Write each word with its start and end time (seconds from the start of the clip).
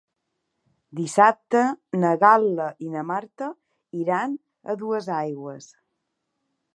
Dissabte 0.99 1.59
na 2.03 2.13
Gal·la 2.23 2.69
i 2.85 2.89
na 2.95 3.03
Marta 3.11 3.49
iran 3.99 4.33
a 4.73 4.77
Duesaigües. 4.81 5.69